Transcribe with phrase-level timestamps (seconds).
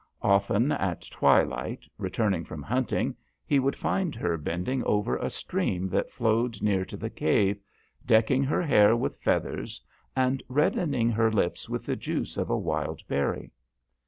[0.23, 3.15] Often at twilight, returning from hunting,
[3.45, 7.59] he would find her bending over a stream that flowed near to the cave,
[8.03, 9.79] decking her hair with feathers
[10.15, 13.51] and reddening her lips with the juice of a wild berry.